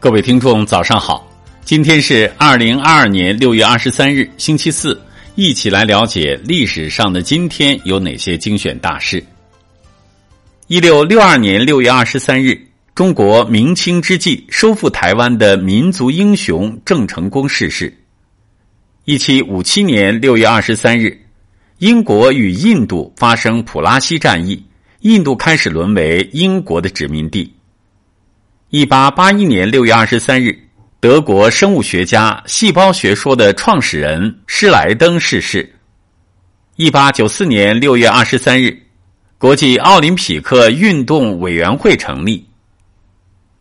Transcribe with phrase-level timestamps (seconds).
[0.00, 1.30] 各位听众，早上好！
[1.62, 4.98] 今天是二零二二年六月二十三日，星期四，
[5.34, 9.22] 一起来了解历史上的今天有哪些精选大事。
[10.68, 12.58] 一六六二年六月二十三日，
[12.94, 17.94] 中国明清之际收复台湾的民族英雄郑成功逝世。
[19.04, 21.20] 一七五七年六月二十三日，
[21.76, 24.64] 英国与印度发生普拉西战役，
[25.00, 27.52] 印度开始沦为英国的殖民地。
[28.72, 30.56] 一八八一年六月二十三日，
[31.00, 35.74] 德国生物学家、细胞学说的创始人施莱登逝世。
[36.76, 38.80] 一八九四年六月二十三日，
[39.38, 42.48] 国际奥林匹克运动委员会成立。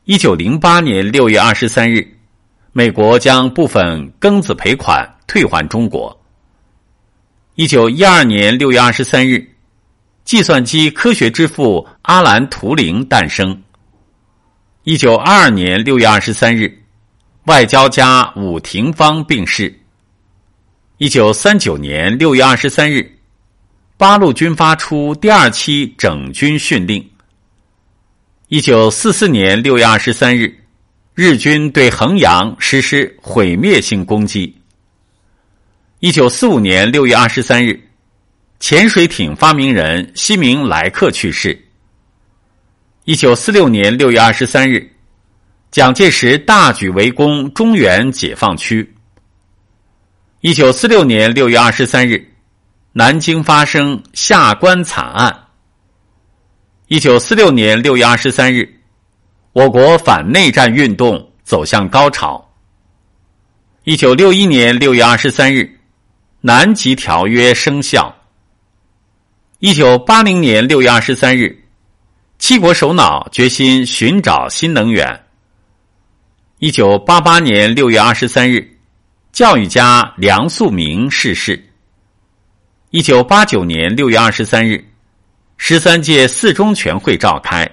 [0.03, 2.07] 一九零八年六月二十三日，
[2.71, 6.15] 美国将部分庚子赔款退还中国。
[7.55, 9.43] 一九一二年六月二十三日，
[10.23, 13.59] 计算机科学之父阿兰·图灵诞生。
[14.89, 16.75] 一九二二年六月二十三日，
[17.43, 19.71] 外交家伍廷芳病逝。
[20.97, 23.07] 一九三九年六月二十三日，
[23.97, 27.07] 八路军发出第二期整军训令。
[28.47, 30.51] 一九四四年六月二十三日，
[31.13, 34.51] 日军对衡阳实施毁灭性攻击。
[35.99, 37.79] 一九四五年六月二十三日，
[38.59, 41.68] 潜水艇发明人西明莱克去世。
[43.09, 44.87] 一九四六年六月二十三日，
[45.71, 48.87] 蒋介石大举围攻中原解放区。
[50.41, 52.23] 一九四六年六月二十三日，
[52.91, 55.47] 南京发生下关惨案。
[56.87, 58.79] 一九四六年六月二十三日，
[59.53, 62.53] 我国反内战运动走向高潮。
[63.85, 65.79] 一九六一年六月二十三日，
[66.41, 68.15] 南极条约生效。
[69.57, 71.65] 一九八零年六月二十三日。
[72.49, 75.23] 七国首脑决心寻找新能源。
[76.57, 78.75] 一九八八年六月二十三日，
[79.31, 81.63] 教育家梁漱溟逝世。
[82.89, 84.83] 一九八九年六月二十三日，
[85.57, 87.69] 十三届四中全会召开。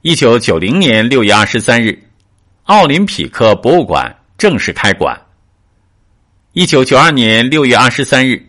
[0.00, 2.02] 一九九零年六月二十三日，
[2.62, 5.14] 奥林匹克博物馆正式开馆。
[6.52, 8.42] 一九九二年六月二十三日，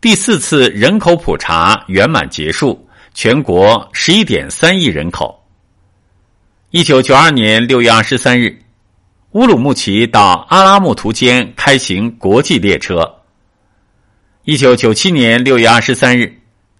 [0.00, 2.84] 第四次人口普查圆满结束。
[3.20, 5.44] 全国十一点三亿人口。
[6.70, 8.62] 一九九二年六月二十三日，
[9.32, 13.16] 乌鲁木齐到阿拉木图间开行国际列车。
[14.44, 16.32] 一九九七年六月二十三日，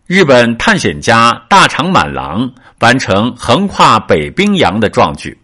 [0.06, 2.48] 日本探险家大长满郎
[2.78, 5.36] 完成横跨北冰洋的壮举。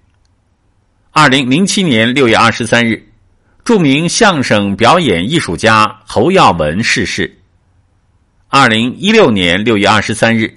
[1.11, 3.05] 二零零七年六月二十三日，
[3.65, 7.37] 著名相声表演艺术家侯耀文逝世。
[8.47, 10.57] 二零一六年六月二十三日。